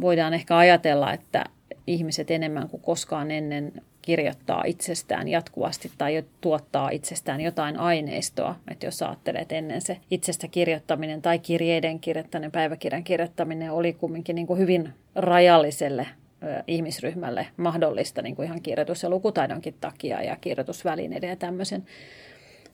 [0.00, 1.44] Voidaan ehkä ajatella, että
[1.86, 8.54] ihmiset enemmän kuin koskaan ennen kirjoittaa itsestään jatkuvasti tai tuottaa itsestään jotain aineistoa.
[8.70, 14.46] Että jos ajattelet ennen se itsestä kirjoittaminen tai kirjeiden kirjoittaminen, päiväkirjan kirjoittaminen oli kumminkin niin
[14.46, 16.06] kuin hyvin rajalliselle
[16.66, 21.84] ihmisryhmälle mahdollista niin kuin ihan kirjoitus- ja lukutaidonkin takia ja kirjoitusvälineiden ja tämmöisen,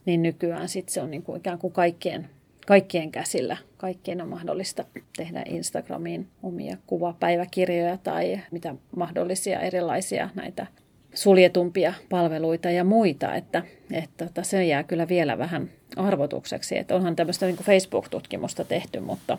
[0.05, 2.29] niin nykyään sit se on niin kuin ikään kuin kaikkien
[2.67, 3.57] kaikkien käsillä.
[3.77, 4.85] Kaikkien on mahdollista
[5.17, 10.67] tehdä Instagramiin omia kuvapäiväkirjoja tai mitä mahdollisia erilaisia näitä
[11.13, 16.77] suljetumpia palveluita ja muita, että, että, että se jää kyllä vielä vähän arvotukseksi.
[16.77, 19.37] Että onhan tämmöistä niin Facebook-tutkimusta tehty, mutta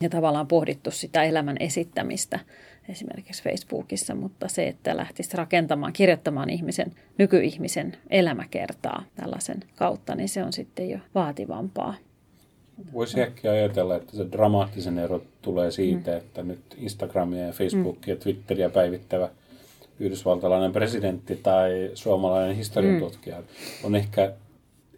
[0.00, 2.38] ja tavallaan pohdittu sitä elämän esittämistä
[2.88, 10.44] esimerkiksi Facebookissa, mutta se, että lähtisi rakentamaan, kirjoittamaan ihmisen, nykyihmisen elämäkertaa tällaisen kautta, niin se
[10.44, 11.94] on sitten jo vaativampaa.
[12.92, 16.16] Voisi äkkiä ajatella, että se dramaattisen ero tulee siitä, mm.
[16.16, 18.20] että nyt Instagramia ja Facebookia ja mm.
[18.20, 19.28] Twitteriä päivittävä
[20.00, 23.44] yhdysvaltalainen presidentti tai suomalainen historiantutkija mm.
[23.84, 24.32] on ehkä,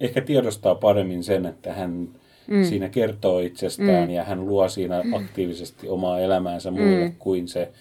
[0.00, 2.08] ehkä tiedostaa paremmin sen, että hän
[2.46, 2.64] mm.
[2.64, 4.14] siinä kertoo itsestään mm.
[4.14, 7.14] ja hän luo siinä aktiivisesti omaa elämäänsä muille mm.
[7.18, 7.72] kuin se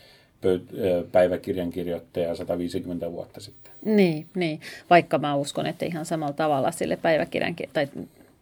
[1.12, 3.72] päiväkirjan kirjoittaja 150 vuotta sitten.
[3.86, 4.60] Niin, niin,
[4.90, 7.88] vaikka mä uskon, että ihan samalla tavalla sille päiväkirjan tai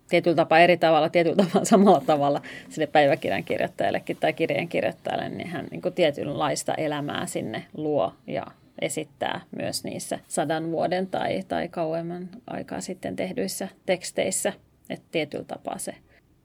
[0.09, 5.47] tietyllä tapaa eri tavalla, tietyllä tapaa samalla tavalla sille päiväkirjan kirjoittajallekin tai kirjeen kirjoittajalle, niin
[5.47, 8.45] hän niin kuin tietynlaista elämää sinne luo ja
[8.81, 14.53] esittää myös niissä sadan vuoden tai, tai kauemman aikaa sitten tehdyissä teksteissä.
[14.89, 15.95] Että tietyllä tapaa se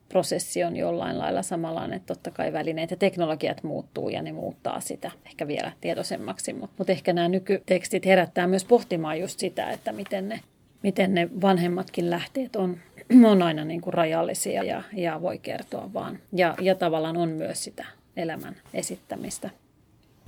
[0.08, 4.80] prosessi on jollain lailla samanlainen, että totta kai välineet ja teknologiat muuttuu ja ne muuttaa
[4.80, 6.52] sitä ehkä vielä tietoisemmaksi.
[6.52, 10.40] Mutta mut ehkä nämä nykytekstit herättää myös pohtimaan just sitä, että miten ne,
[10.82, 12.78] miten ne vanhemmatkin lähteet on
[13.30, 16.18] on aina niin kuin rajallisia ja, ja voi kertoa vaan.
[16.32, 17.86] Ja, ja tavallaan on myös sitä
[18.16, 19.50] elämän esittämistä.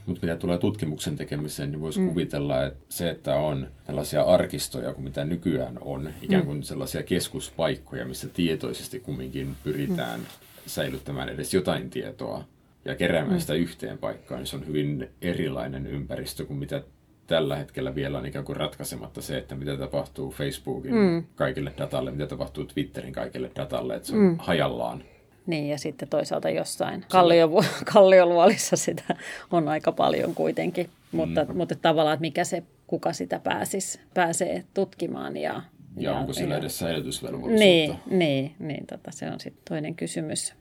[0.07, 2.09] Mutta mitä tulee tutkimuksen tekemiseen, niin voisi mm.
[2.09, 6.63] kuvitella, että se, että on tällaisia arkistoja kuin mitä nykyään on, ikään kuin mm.
[6.63, 10.27] sellaisia keskuspaikkoja, missä tietoisesti kumminkin pyritään mm.
[10.67, 12.45] säilyttämään edes jotain tietoa
[12.85, 13.41] ja keräämään mm.
[13.41, 16.83] sitä yhteen paikkaan, niin se on hyvin erilainen ympäristö kuin mitä
[17.27, 21.25] tällä hetkellä vielä on ikään kuin ratkaisematta se, että mitä tapahtuu Facebookin mm.
[21.35, 24.37] kaikille datalle, mitä tapahtuu Twitterin kaikille datalle, että se on mm.
[24.39, 25.05] hajallaan.
[25.47, 27.51] Niin, ja sitten toisaalta jossain kallio,
[27.93, 29.17] kallioluolissa sitä
[29.51, 31.57] on aika paljon kuitenkin, mutta, mm.
[31.57, 35.37] mutta tavallaan, että mikä se, kuka sitä pääsis, pääsee tutkimaan.
[35.37, 35.53] Ja,
[35.97, 37.65] ja, ja onko sillä ja, edes säilytysvelvollisuutta?
[37.65, 40.55] Niin, niin, niin tota, se on sitten toinen kysymys.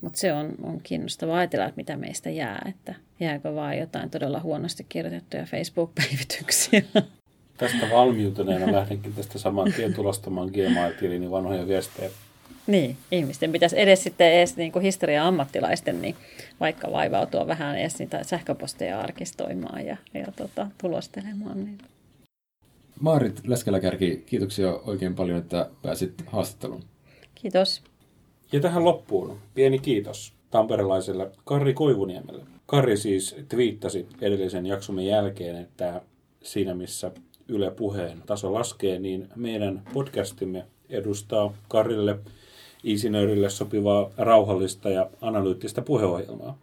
[0.00, 4.40] Mutta se on, on kiinnostavaa ajatella, että mitä meistä jää, että jääkö vain jotain todella
[4.40, 6.82] huonosti kirjoitettuja Facebook-päivityksiä.
[7.58, 12.10] Tästä valmiutuneena lähdenkin tästä saman tien tulostamaan Gmail-tilini vanhoja viestejä
[12.66, 16.16] niin, ihmisten pitäisi edes sitten edes niin kuin historia-ammattilaisten niin
[16.60, 21.64] vaikka vaivautua vähän edes niitä sähköposteja arkistoimaan ja, ja tota, tulostelemaan.
[21.64, 21.78] Niin.
[23.00, 26.84] Maarit Leskeläkärki, kiitoksia oikein paljon, että pääsit haastatteluun.
[27.34, 27.82] Kiitos.
[28.52, 32.44] Ja tähän loppuun pieni kiitos tamperelaiselle Karri Koivuniemelle.
[32.66, 36.00] Karri siis twiittasi edellisen jaksomme jälkeen, että
[36.42, 37.10] siinä missä
[37.48, 42.18] Yle Puheen taso laskee, niin meidän podcastimme edustaa Karille
[42.84, 46.58] insinöörille sopivaa rauhallista ja analyyttistä puheohjelmaa.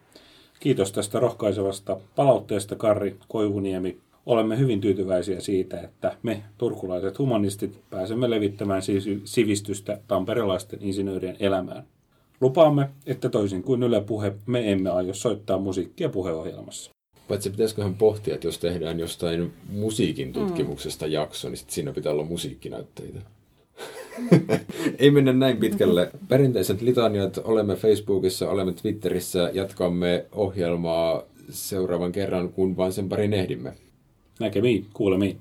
[0.59, 3.97] Kiitos tästä rohkaisevasta palautteesta, Karri Koivuniemi.
[4.25, 8.81] Olemme hyvin tyytyväisiä siitä, että me turkulaiset humanistit pääsemme levittämään
[9.23, 11.83] sivistystä tamperelaisten insinöörien elämään.
[12.41, 16.91] Lupaamme, että toisin kuin Yle Puhe, me emme aio soittaa musiikkia puheohjelmassa.
[17.27, 23.19] Paitsi pitäisiköhän pohtia, että jos tehdään jostain musiikin tutkimuksesta jakso, niin siinä pitää olla musiikkinäytteitä.
[24.99, 26.11] Ei mennä näin pitkälle.
[26.27, 33.73] Perinteiset litaniat olemme Facebookissa, olemme Twitterissä, jatkamme ohjelmaa seuraavan kerran, kun vain sen parin ehdimme.
[34.39, 35.39] Näkemiin, kuulemiin.